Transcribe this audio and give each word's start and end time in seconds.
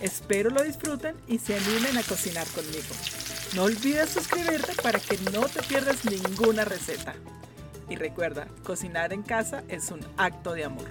Espero 0.00 0.50
lo 0.50 0.62
disfruten 0.62 1.16
y 1.26 1.38
se 1.38 1.56
animen 1.56 1.96
a 1.96 2.02
cocinar 2.02 2.46
conmigo. 2.48 2.94
No 3.54 3.64
olvides 3.64 4.10
suscribirte 4.10 4.74
para 4.82 4.98
que 4.98 5.16
no 5.32 5.42
te 5.42 5.62
pierdas 5.62 6.04
ninguna 6.04 6.64
receta. 6.64 7.14
Y 7.88 7.96
recuerda, 7.96 8.48
cocinar 8.62 9.12
en 9.12 9.22
casa 9.22 9.62
es 9.68 9.90
un 9.90 10.00
acto 10.16 10.52
de 10.52 10.64
amor. 10.64 10.88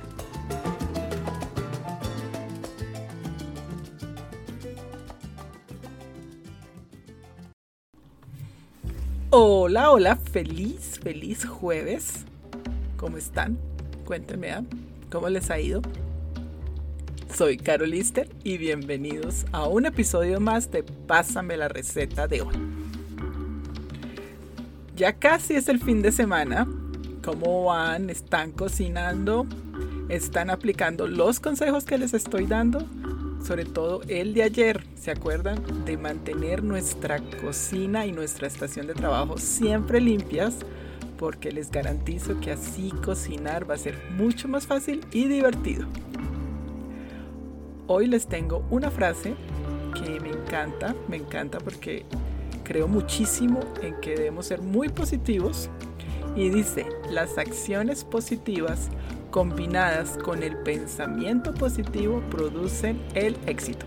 Hola, 9.29 9.89
hola, 9.91 10.15
feliz, 10.15 10.99
feliz 11.01 11.43
jueves. 11.45 12.25
¿Cómo 12.97 13.17
están? 13.17 13.57
Cuéntenme, 14.05 14.51
¿ah? 14.51 14.63
¿cómo 15.11 15.27
les 15.27 15.49
ha 15.49 15.59
ido? 15.59 15.81
Soy 17.35 17.57
Carol 17.57 17.89
Lister 17.89 18.29
y 18.43 18.59
bienvenidos 18.59 19.47
a 19.51 19.67
un 19.67 19.87
episodio 19.87 20.39
más 20.39 20.69
de 20.69 20.83
Pásame 20.83 21.57
la 21.57 21.67
receta 21.67 22.27
de 22.27 22.41
hoy. 22.41 22.53
Ya 24.95 25.13
casi 25.13 25.55
es 25.55 25.67
el 25.67 25.79
fin 25.79 26.03
de 26.03 26.11
semana. 26.11 26.67
¿Cómo 27.23 27.63
van? 27.65 28.11
¿Están 28.11 28.51
cocinando? 28.51 29.47
¿Están 30.09 30.51
aplicando 30.51 31.07
los 31.07 31.39
consejos 31.39 31.85
que 31.85 31.97
les 31.97 32.13
estoy 32.13 32.45
dando? 32.45 32.85
Sobre 33.43 33.65
todo 33.65 34.01
el 34.07 34.35
de 34.35 34.43
ayer, 34.43 34.85
¿se 34.95 35.09
acuerdan? 35.09 35.85
De 35.85 35.97
mantener 35.97 36.61
nuestra 36.61 37.19
cocina 37.41 38.05
y 38.05 38.11
nuestra 38.11 38.45
estación 38.45 38.85
de 38.85 38.93
trabajo 38.93 39.39
siempre 39.39 39.99
limpias 39.99 40.57
porque 41.17 41.51
les 41.51 41.71
garantizo 41.71 42.39
que 42.39 42.51
así 42.51 42.91
cocinar 43.03 43.67
va 43.67 43.73
a 43.73 43.79
ser 43.79 43.97
mucho 44.11 44.47
más 44.47 44.67
fácil 44.67 45.03
y 45.11 45.27
divertido. 45.27 45.87
Hoy 47.87 48.07
les 48.07 48.27
tengo 48.27 48.65
una 48.69 48.89
frase 48.89 49.35
que 49.93 50.17
me 50.21 50.29
encanta, 50.29 50.95
me 51.09 51.17
encanta 51.17 51.57
porque 51.57 52.05
creo 52.63 52.87
muchísimo 52.87 53.59
en 53.81 53.99
que 53.99 54.15
debemos 54.15 54.45
ser 54.45 54.61
muy 54.61 54.87
positivos 54.87 55.69
y 56.33 56.49
dice, 56.49 56.85
las 57.09 57.37
acciones 57.37 58.05
positivas 58.05 58.87
combinadas 59.31 60.17
con 60.17 60.43
el 60.43 60.55
pensamiento 60.59 61.53
positivo 61.53 62.23
producen 62.31 63.01
el 63.15 63.35
éxito. 63.47 63.85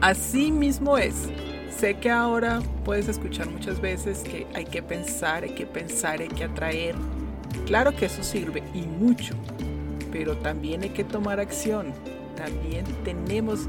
Así 0.00 0.52
mismo 0.52 0.98
es. 0.98 1.28
Sé 1.76 1.98
que 1.98 2.10
ahora 2.10 2.60
puedes 2.84 3.08
escuchar 3.08 3.50
muchas 3.50 3.80
veces 3.80 4.20
que 4.20 4.46
hay 4.54 4.66
que 4.66 4.84
pensar, 4.84 5.42
hay 5.42 5.54
que 5.56 5.66
pensar, 5.66 6.20
hay 6.20 6.28
que 6.28 6.44
atraer. 6.44 6.94
Claro 7.66 7.90
que 7.90 8.06
eso 8.06 8.22
sirve 8.22 8.62
y 8.72 8.82
mucho, 8.82 9.34
pero 10.12 10.36
también 10.36 10.82
hay 10.82 10.90
que 10.90 11.02
tomar 11.02 11.40
acción. 11.40 11.92
También 12.40 12.86
tenemos 13.04 13.68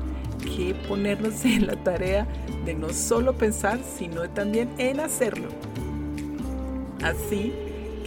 que 0.56 0.74
ponernos 0.88 1.44
en 1.46 1.68
la 1.68 1.76
tarea 1.84 2.26
de 2.66 2.74
no 2.74 2.90
solo 2.90 3.34
pensar, 3.34 3.80
sino 3.98 4.30
también 4.30 4.70
en 4.78 5.02
hacerlo. 5.02 5.50
Así 7.04 7.52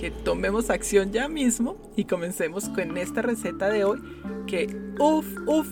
que 0.00 0.10
tomemos 0.10 0.70
acción 0.70 1.12
ya 1.12 1.28
mismo 1.28 1.76
y 1.96 2.04
comencemos 2.04 2.70
con 2.70 2.96
esta 2.96 3.20
receta 3.20 3.68
de 3.68 3.84
hoy 3.84 4.00
que, 4.46 4.74
uff, 4.98 5.26
uff, 5.46 5.68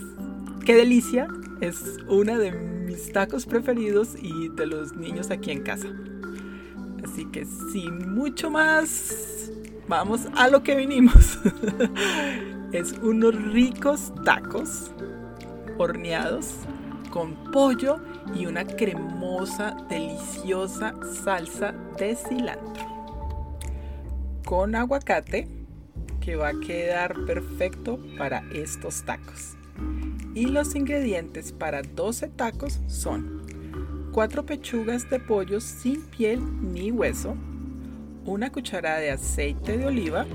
qué 0.66 0.74
delicia, 0.74 1.26
es 1.62 1.82
una 2.08 2.36
de 2.36 2.52
mis 2.52 3.12
tacos 3.12 3.46
preferidos 3.46 4.10
y 4.20 4.50
de 4.50 4.66
los 4.66 4.94
niños 4.94 5.30
aquí 5.30 5.52
en 5.52 5.62
casa. 5.62 5.88
Así 7.02 7.24
que 7.26 7.46
sin 7.72 8.14
mucho 8.14 8.50
más, 8.50 9.50
vamos 9.88 10.22
a 10.34 10.48
lo 10.48 10.62
que 10.62 10.74
vinimos. 10.76 11.38
es 12.72 12.92
unos 13.02 13.34
ricos 13.52 14.12
tacos 14.24 14.90
horneados 15.78 16.54
con 17.10 17.34
pollo 17.52 18.00
y 18.34 18.46
una 18.46 18.66
cremosa, 18.66 19.76
deliciosa 19.88 20.94
salsa 21.24 21.74
de 21.98 22.16
cilantro 22.16 22.92
con 24.52 24.74
aguacate 24.74 25.48
que 26.20 26.36
va 26.36 26.48
a 26.48 26.60
quedar 26.60 27.24
perfecto 27.24 27.98
para 28.18 28.44
estos 28.52 29.02
tacos. 29.02 29.56
Y 30.34 30.46
los 30.46 30.74
ingredientes 30.74 31.52
para 31.52 31.82
12 31.82 32.28
tacos 32.28 32.80
son 32.86 33.42
4 34.12 34.44
pechugas 34.44 35.08
de 35.08 35.20
pollo 35.20 35.60
sin 35.60 36.02
piel 36.02 36.40
ni 36.60 36.90
hueso, 36.90 37.34
una 38.24 38.52
cucharada 38.52 38.98
de 38.98 39.10
aceite 39.10 39.78
de 39.78 39.86
oliva, 39.86 40.26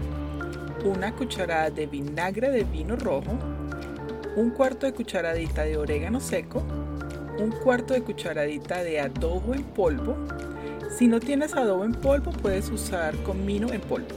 una 0.83 1.13
cucharada 1.13 1.69
de 1.69 1.87
vinagre 1.87 2.49
de 2.51 2.63
vino 2.63 2.95
rojo, 2.95 3.31
un 4.35 4.51
cuarto 4.51 4.85
de 4.85 4.93
cucharadita 4.93 5.63
de 5.63 5.77
orégano 5.77 6.19
seco, 6.19 6.63
un 7.39 7.51
cuarto 7.51 7.93
de 7.93 8.01
cucharadita 8.01 8.83
de 8.83 8.99
adobo 8.99 9.53
en 9.53 9.63
polvo, 9.63 10.15
si 10.97 11.07
no 11.07 11.19
tienes 11.19 11.53
adobo 11.53 11.85
en 11.85 11.91
polvo, 11.91 12.31
puedes 12.31 12.71
usar 12.71 13.15
comino 13.17 13.71
en 13.71 13.81
polvo. 13.81 14.07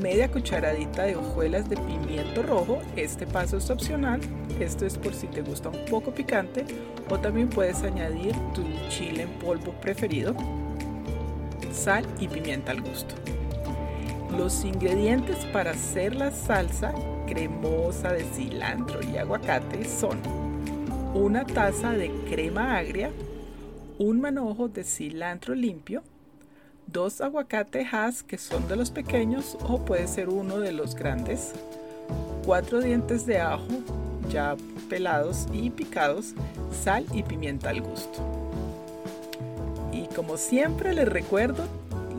Media 0.00 0.30
cucharadita 0.30 1.02
de 1.02 1.16
hojuelas 1.16 1.68
de 1.68 1.76
pimiento 1.76 2.42
rojo. 2.42 2.78
Este 2.96 3.26
paso 3.26 3.58
es 3.58 3.68
opcional. 3.68 4.20
Esto 4.58 4.86
es 4.86 4.96
por 4.96 5.12
si 5.12 5.26
te 5.26 5.42
gusta 5.42 5.68
un 5.68 5.84
poco 5.84 6.12
picante. 6.12 6.64
O 7.10 7.18
también 7.18 7.50
puedes 7.50 7.82
añadir 7.82 8.34
tu 8.54 8.62
chile 8.88 9.24
en 9.24 9.30
polvo 9.38 9.72
preferido. 9.72 10.34
Sal 11.72 12.06
y 12.20 12.28
pimienta 12.28 12.72
al 12.72 12.80
gusto. 12.80 13.14
Los 14.30 14.64
ingredientes 14.64 15.44
para 15.46 15.70
hacer 15.70 16.14
la 16.16 16.30
salsa 16.30 16.92
cremosa 17.26 18.12
de 18.12 18.24
cilantro 18.24 19.00
y 19.02 19.16
aguacate 19.16 19.84
son 19.84 20.20
una 21.14 21.46
taza 21.46 21.92
de 21.92 22.10
crema 22.28 22.76
agria, 22.76 23.10
un 23.98 24.20
manojo 24.20 24.68
de 24.68 24.84
cilantro 24.84 25.54
limpio, 25.54 26.02
dos 26.86 27.20
aguacates 27.20 28.22
que 28.24 28.36
son 28.36 28.68
de 28.68 28.76
los 28.76 28.90
pequeños 28.90 29.56
o 29.66 29.84
puede 29.84 30.06
ser 30.06 30.28
uno 30.28 30.58
de 30.58 30.72
los 30.72 30.94
grandes, 30.94 31.52
cuatro 32.44 32.80
dientes 32.80 33.26
de 33.26 33.40
ajo 33.40 33.66
ya 34.30 34.56
pelados 34.88 35.46
y 35.52 35.70
picados, 35.70 36.34
sal 36.70 37.06
y 37.12 37.22
pimienta 37.22 37.70
al 37.70 37.80
gusto. 37.80 38.20
Y 39.92 40.06
como 40.14 40.36
siempre 40.36 40.92
les 40.94 41.08
recuerdo, 41.08 41.64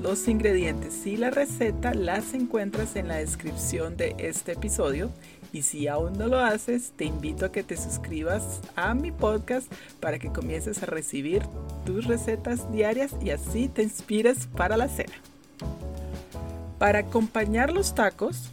los 0.02 0.28
ingredientes 0.28 1.06
y 1.06 1.18
la 1.18 1.30
receta 1.32 1.94
las 1.94 2.34
encuentras 2.34 2.96
en 2.96 3.08
la 3.08 3.16
descripción 3.16 3.98
de 3.98 4.16
este 4.20 4.54
episodio 4.54 5.10
y 5.54 5.62
si 5.62 5.88
aún 5.88 6.14
no 6.14 6.28
lo 6.28 6.40
haces, 6.40 6.92
te 6.96 7.06
invito 7.06 7.46
a 7.46 7.52
que 7.52 7.64
te 7.64 7.78
suscribas 7.78 8.62
a 8.76 8.94
mi 8.94 9.12
podcast 9.12 9.72
para 10.00 10.20
que 10.20 10.32
comiences 10.32 10.84
a 10.84 10.86
recibir 10.86 11.44
tus 11.86 12.06
recetas 12.06 12.72
diarias 12.72 13.14
y 13.22 13.32
así 13.32 13.68
te 13.68 13.84
inspires 13.84 14.48
para 14.56 14.78
la 14.78 14.88
cena. 14.88 15.14
Para 16.78 17.00
acompañar 17.00 17.72
los 17.72 17.96
tacos, 17.96 18.52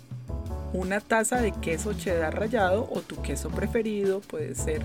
una 0.72 1.00
taza 1.00 1.40
de 1.40 1.52
queso 1.52 1.92
cheddar 1.92 2.38
rallado 2.38 2.88
o 2.90 3.00
tu 3.00 3.20
queso 3.22 3.50
preferido, 3.50 4.20
puede 4.20 4.54
ser 4.54 4.82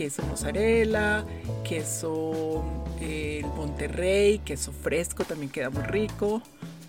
queso 0.00 0.22
mozzarella, 0.22 1.22
queso 1.62 2.86
eh, 3.00 3.44
Monterrey, 3.54 4.38
queso 4.38 4.72
fresco 4.72 5.24
también 5.24 5.52
queda 5.52 5.68
muy 5.68 5.82
rico, 5.82 6.40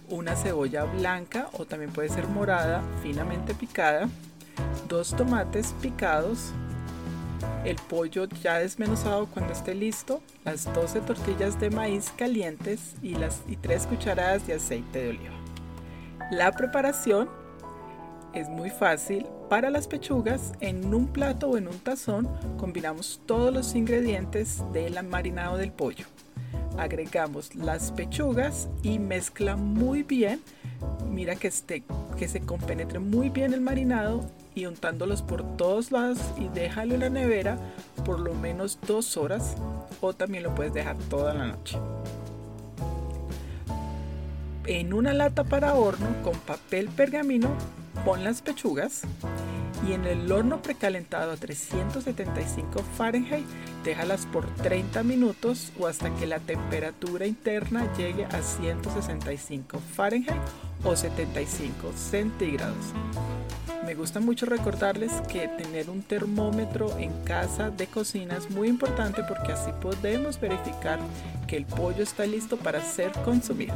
una 0.07 0.33
cebolla 0.33 0.85
blanca 0.85 1.49
o 1.51 1.65
también 1.65 1.91
puede 1.91 2.07
ser 2.07 2.25
morada 2.27 2.81
finamente 3.03 3.53
picada, 3.53 4.07
dos 4.87 5.13
tomates 5.13 5.75
picados, 5.81 6.53
el 7.65 7.75
pollo 7.75 8.29
ya 8.41 8.59
desmenuzado 8.59 9.25
cuando 9.25 9.51
esté 9.51 9.75
listo, 9.75 10.21
las 10.45 10.73
12 10.73 11.01
tortillas 11.01 11.59
de 11.59 11.69
maíz 11.69 12.13
calientes 12.15 12.95
y, 13.01 13.15
las, 13.15 13.41
y 13.45 13.57
3 13.57 13.87
cucharadas 13.87 14.47
de 14.47 14.53
aceite 14.53 15.03
de 15.03 15.09
oliva. 15.09 15.35
La 16.31 16.53
preparación 16.53 17.40
es 18.33 18.49
muy 18.49 18.69
fácil. 18.69 19.25
Para 19.49 19.69
las 19.69 19.87
pechugas, 19.87 20.53
en 20.61 20.93
un 20.93 21.07
plato 21.07 21.49
o 21.49 21.57
en 21.57 21.67
un 21.67 21.77
tazón, 21.79 22.29
combinamos 22.57 23.21
todos 23.25 23.53
los 23.53 23.75
ingredientes 23.75 24.63
del 24.71 25.01
marinado 25.03 25.57
del 25.57 25.71
pollo. 25.71 26.05
Agregamos 26.77 27.53
las 27.55 27.91
pechugas 27.91 28.69
y 28.81 28.99
mezcla 28.99 29.55
muy 29.55 30.03
bien. 30.03 30.41
Mira 31.09 31.35
que, 31.35 31.47
esté, 31.47 31.83
que 32.17 32.27
se 32.27 32.41
compenetre 32.41 32.99
muy 32.99 33.29
bien 33.29 33.53
el 33.53 33.61
marinado 33.61 34.25
y 34.55 34.65
untándolos 34.65 35.21
por 35.21 35.43
todos 35.57 35.91
lados 35.91 36.19
y 36.37 36.47
déjalo 36.47 36.95
en 36.95 37.01
la 37.01 37.09
nevera 37.09 37.57
por 38.05 38.19
lo 38.19 38.33
menos 38.33 38.79
dos 38.87 39.17
horas 39.17 39.55
o 39.99 40.13
también 40.13 40.43
lo 40.43 40.55
puedes 40.55 40.73
dejar 40.73 40.97
toda 41.09 41.33
la 41.33 41.47
noche. 41.47 41.77
En 44.65 44.93
una 44.93 45.13
lata 45.13 45.43
para 45.43 45.73
horno 45.73 46.07
con 46.23 46.37
papel 46.39 46.87
pergamino 46.89 47.49
pon 48.05 48.23
las 48.23 48.41
pechugas 48.41 49.01
y 49.87 49.93
en 49.93 50.05
el 50.05 50.31
horno 50.31 50.61
precalentado 50.61 51.31
a 51.31 51.37
375 51.37 52.83
Fahrenheit 52.97 53.45
déjalas 53.83 54.25
por 54.25 54.45
30 54.55 55.03
minutos 55.03 55.71
o 55.79 55.87
hasta 55.87 56.13
que 56.15 56.27
la 56.27 56.39
temperatura 56.39 57.25
interna 57.25 57.91
llegue 57.95 58.25
a 58.25 58.41
165 58.41 59.79
Fahrenheit 59.95 60.41
o 60.83 60.95
75 60.95 61.91
centígrados. 61.95 62.93
Me 63.85 63.95
gusta 63.95 64.19
mucho 64.19 64.45
recordarles 64.45 65.11
que 65.27 65.47
tener 65.47 65.89
un 65.89 66.03
termómetro 66.03 66.95
en 66.99 67.11
casa 67.23 67.71
de 67.71 67.87
cocina 67.87 68.37
es 68.37 68.49
muy 68.51 68.67
importante 68.67 69.23
porque 69.27 69.53
así 69.53 69.71
podemos 69.81 70.39
verificar 70.39 70.99
que 71.47 71.57
el 71.57 71.65
pollo 71.65 72.03
está 72.03 72.25
listo 72.27 72.57
para 72.57 72.81
ser 72.81 73.11
consumido. 73.23 73.73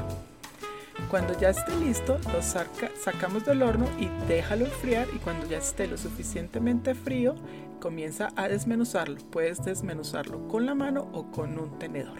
Cuando 1.09 1.37
ya 1.37 1.49
esté 1.49 1.75
listo, 1.77 2.17
lo 2.33 2.41
sacamos 2.41 3.45
del 3.45 3.61
horno 3.61 3.87
y 3.99 4.07
déjalo 4.27 4.65
enfriar 4.65 5.07
y 5.15 5.19
cuando 5.19 5.45
ya 5.45 5.57
esté 5.57 5.87
lo 5.87 5.97
suficientemente 5.97 6.95
frío, 6.95 7.35
comienza 7.79 8.29
a 8.35 8.47
desmenuzarlo. 8.47 9.17
Puedes 9.29 9.63
desmenuzarlo 9.63 10.47
con 10.47 10.65
la 10.65 10.73
mano 10.73 11.07
o 11.13 11.31
con 11.31 11.59
un 11.59 11.77
tenedor. 11.77 12.19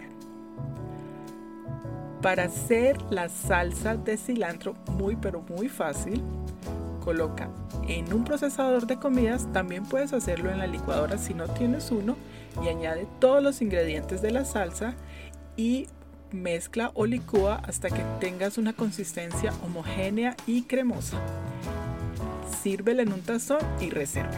Para 2.22 2.46
hacer 2.46 3.02
la 3.12 3.30
salsa 3.30 3.98
de 3.98 4.18
cilantro 4.18 4.76
muy 4.88 5.16
pero 5.16 5.42
muy 5.42 5.70
fácil, 5.70 6.24
coloca 7.04 7.50
en 7.88 8.12
un 8.14 8.24
procesador 8.24 8.88
de 8.88 8.98
comidas, 8.98 9.48
también 9.54 9.84
puedes 9.84 10.12
hacerlo 10.12 10.52
en 10.52 10.58
la 10.58 10.68
licuadora 10.68 11.18
si 11.18 11.34
no 11.34 11.48
tienes 11.48 11.92
uno 11.92 12.16
y 12.64 12.68
añade 12.68 13.08
todos 13.20 13.44
los 13.44 13.62
ingredientes 13.62 14.22
de 14.22 14.32
la 14.32 14.44
salsa 14.44 14.96
y 15.56 15.88
mezcla 16.36 16.92
o 16.94 17.06
licúa 17.06 17.56
hasta 17.66 17.90
que 17.90 18.04
tengas 18.20 18.58
una 18.58 18.74
consistencia 18.74 19.54
homogénea 19.64 20.36
y 20.46 20.64
cremosa. 20.64 21.18
Sírvela 22.62 23.02
en 23.02 23.14
un 23.14 23.22
tazón 23.22 23.62
y 23.80 23.90
reserva. 23.90 24.38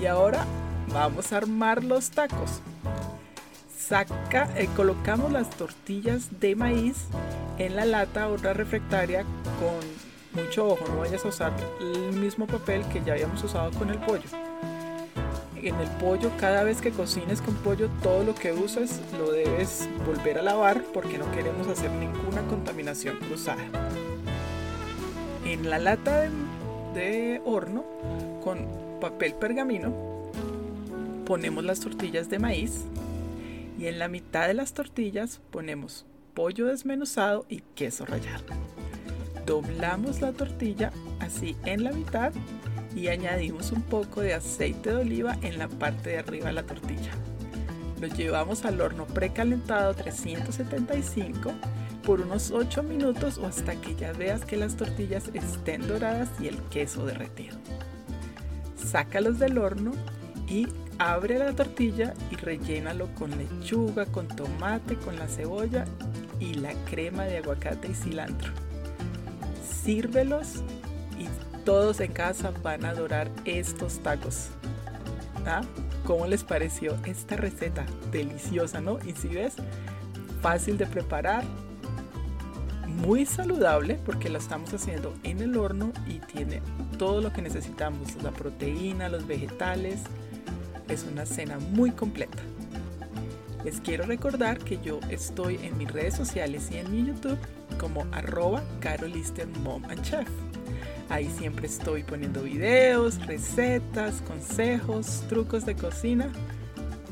Y 0.00 0.06
ahora 0.06 0.46
vamos 0.92 1.32
a 1.32 1.38
armar 1.38 1.82
los 1.82 2.10
tacos. 2.10 2.60
Saca, 3.76 4.48
eh, 4.56 4.68
colocamos 4.76 5.32
las 5.32 5.50
tortillas 5.50 6.40
de 6.40 6.56
maíz 6.56 6.96
en 7.58 7.76
la 7.76 7.84
lata 7.84 8.28
o 8.28 8.36
la 8.36 8.52
refractaria 8.52 9.24
con 9.58 10.42
mucho 10.42 10.68
ojo, 10.68 10.84
no 10.88 10.98
vayas 10.98 11.24
a 11.24 11.28
usar 11.28 11.52
el 11.80 12.12
mismo 12.12 12.46
papel 12.46 12.84
que 12.92 13.02
ya 13.02 13.14
habíamos 13.14 13.42
usado 13.42 13.70
con 13.72 13.88
el 13.88 13.98
pollo 13.98 14.45
en 15.68 15.80
el 15.80 15.88
pollo, 15.98 16.30
cada 16.38 16.62
vez 16.62 16.80
que 16.80 16.90
cocines 16.90 17.40
con 17.40 17.54
pollo, 17.56 17.88
todo 18.02 18.24
lo 18.24 18.34
que 18.34 18.52
uses 18.52 19.00
lo 19.18 19.32
debes 19.32 19.88
volver 20.06 20.38
a 20.38 20.42
lavar 20.42 20.82
porque 20.92 21.18
no 21.18 21.30
queremos 21.32 21.66
hacer 21.66 21.90
ninguna 21.90 22.42
contaminación 22.42 23.18
cruzada. 23.18 23.64
En 25.44 25.68
la 25.68 25.78
lata 25.78 26.28
de, 26.94 27.40
horno, 27.44 27.84
con 28.42 28.66
papel 29.00 29.34
pergamino, 29.34 29.92
ponemos 31.24 31.64
las 31.64 31.80
tortillas 31.80 32.30
de 32.30 32.38
maíz 32.38 32.84
y 33.78 33.86
en 33.86 33.98
la 33.98 34.08
mitad 34.08 34.46
de 34.46 34.54
las 34.54 34.72
tortillas 34.72 35.40
ponemos 35.50 36.06
pollo 36.34 36.66
desmenuzado 36.66 37.44
y 37.48 37.62
queso 37.74 38.06
rallado. 38.06 38.44
Doblamos 39.46 40.20
la 40.20 40.32
tortilla 40.32 40.92
así 41.20 41.56
en 41.64 41.84
la 41.84 41.92
mitad 41.92 42.32
y 42.96 43.08
añadimos 43.08 43.70
un 43.72 43.82
poco 43.82 44.22
de 44.22 44.34
aceite 44.34 44.90
de 44.90 44.96
oliva 44.96 45.36
en 45.42 45.58
la 45.58 45.68
parte 45.68 46.10
de 46.10 46.18
arriba 46.18 46.46
de 46.46 46.54
la 46.54 46.62
tortilla. 46.64 47.12
Lo 48.00 48.08
llevamos 48.08 48.64
al 48.64 48.80
horno 48.80 49.06
precalentado 49.06 49.94
375 49.94 51.52
por 52.02 52.22
unos 52.22 52.50
8 52.50 52.82
minutos 52.82 53.36
o 53.38 53.46
hasta 53.46 53.76
que 53.76 53.94
ya 53.94 54.12
veas 54.12 54.44
que 54.44 54.56
las 54.56 54.76
tortillas 54.76 55.30
estén 55.34 55.86
doradas 55.86 56.30
y 56.40 56.48
el 56.48 56.56
queso 56.64 57.04
derretido. 57.04 57.56
Sácalos 58.76 59.38
del 59.38 59.58
horno 59.58 59.92
y 60.48 60.66
abre 60.98 61.38
la 61.38 61.52
tortilla 61.52 62.14
y 62.30 62.36
rellénalo 62.36 63.14
con 63.14 63.36
lechuga, 63.36 64.06
con 64.06 64.26
tomate, 64.28 64.96
con 64.96 65.18
la 65.18 65.28
cebolla 65.28 65.84
y 66.40 66.54
la 66.54 66.72
crema 66.84 67.24
de 67.24 67.38
aguacate 67.38 67.88
y 67.88 67.94
cilantro. 67.94 68.52
Sírvelos 69.84 70.62
todos 71.66 71.98
en 72.00 72.12
casa 72.12 72.52
van 72.62 72.84
a 72.84 72.90
adorar 72.90 73.28
estos 73.44 73.98
tacos. 73.98 74.50
¿Ah? 75.44 75.62
¿Cómo 76.04 76.26
les 76.28 76.44
pareció 76.44 76.96
esta 77.04 77.36
receta? 77.36 77.84
Deliciosa, 78.12 78.80
¿no? 78.80 78.98
Y 79.04 79.12
si 79.12 79.26
ves, 79.26 79.54
fácil 80.40 80.78
de 80.78 80.86
preparar, 80.86 81.44
muy 82.86 83.26
saludable 83.26 83.98
porque 84.06 84.28
la 84.28 84.38
estamos 84.38 84.72
haciendo 84.72 85.12
en 85.24 85.40
el 85.40 85.56
horno 85.56 85.92
y 86.06 86.20
tiene 86.20 86.62
todo 86.98 87.20
lo 87.20 87.32
que 87.32 87.42
necesitamos, 87.42 88.14
la 88.22 88.30
proteína, 88.30 89.08
los 89.08 89.26
vegetales. 89.26 90.02
Es 90.88 91.04
una 91.10 91.26
cena 91.26 91.58
muy 91.58 91.90
completa. 91.90 92.38
Les 93.66 93.80
quiero 93.80 94.04
recordar 94.04 94.58
que 94.58 94.78
yo 94.80 95.00
estoy 95.10 95.56
en 95.60 95.76
mis 95.76 95.90
redes 95.90 96.14
sociales 96.14 96.68
y 96.70 96.76
en 96.76 96.88
mi 96.92 97.04
YouTube 97.04 97.36
como 97.80 98.06
arroba 98.12 98.62
Mom 99.64 99.84
and 99.86 100.00
Chef. 100.02 100.28
Ahí 101.08 101.28
siempre 101.36 101.66
estoy 101.66 102.04
poniendo 102.04 102.44
videos, 102.44 103.18
recetas, 103.26 104.22
consejos, 104.22 105.24
trucos 105.28 105.66
de 105.66 105.74
cocina 105.74 106.28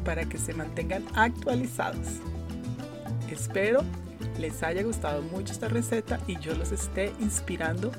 para 0.04 0.26
que 0.28 0.38
se 0.38 0.54
mantengan 0.54 1.04
actualizados. 1.16 2.20
Espero 3.28 3.82
les 4.38 4.62
haya 4.62 4.84
gustado 4.84 5.22
mucho 5.22 5.52
esta 5.52 5.66
receta 5.66 6.20
y 6.28 6.38
yo 6.38 6.54
los 6.54 6.70
esté 6.70 7.12
inspirando 7.18 7.90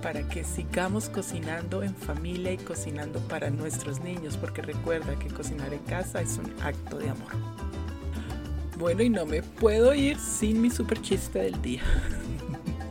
para 0.00 0.28
que 0.28 0.44
sigamos 0.44 1.08
cocinando 1.08 1.82
en 1.82 1.96
familia 1.96 2.52
y 2.52 2.56
cocinando 2.56 3.18
para 3.26 3.50
nuestros 3.50 3.98
niños, 3.98 4.36
porque 4.36 4.62
recuerda 4.62 5.18
que 5.18 5.26
cocinar 5.26 5.74
en 5.74 5.80
casa 5.80 6.22
es 6.22 6.38
un 6.38 6.54
acto 6.62 6.96
de 6.96 7.10
amor. 7.10 7.69
Bueno, 8.80 9.02
y 9.02 9.10
no 9.10 9.26
me 9.26 9.42
puedo 9.42 9.94
ir 9.94 10.18
sin 10.18 10.62
mi 10.62 10.70
super 10.70 11.02
chiste 11.02 11.38
del 11.38 11.60
día. 11.60 11.82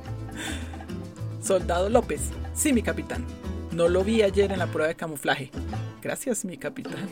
Soldado 1.41 1.89
López. 1.89 2.29
Sí, 2.53 2.71
mi 2.73 2.83
capitán. 2.83 3.25
No 3.71 3.87
lo 3.87 4.03
vi 4.03 4.21
ayer 4.21 4.51
en 4.51 4.59
la 4.59 4.67
prueba 4.67 4.89
de 4.89 4.95
camuflaje. 4.95 5.49
Gracias, 6.03 6.45
mi 6.45 6.57
capitán. 6.57 7.09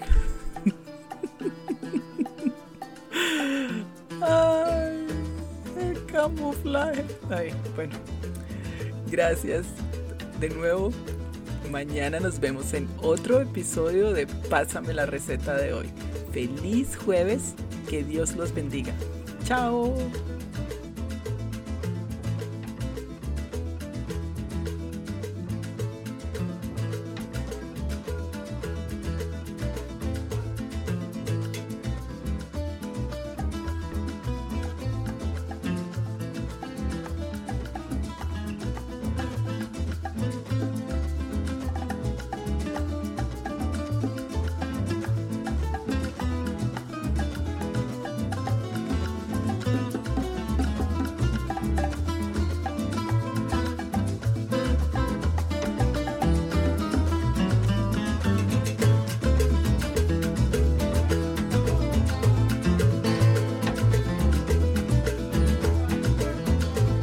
Ay, 4.22 5.08
el 5.82 6.06
camuflaje. 6.06 7.04
Ay, 7.32 7.52
bueno. 7.76 7.96
Gracias. 9.10 9.66
De 10.40 10.50
nuevo, 10.50 10.92
mañana 11.68 12.20
nos 12.20 12.40
vemos 12.40 12.74
en 12.74 12.88
otro 13.02 13.42
episodio 13.42 14.14
de 14.14 14.28
Pásame 14.28 14.94
la 14.94 15.06
receta 15.06 15.56
de 15.58 15.74
hoy. 15.74 15.88
Feliz 16.32 16.96
jueves. 16.98 17.54
Que 17.90 18.04
Dios 18.04 18.36
los 18.36 18.54
bendiga. 18.54 18.94
Chao. 19.46 19.96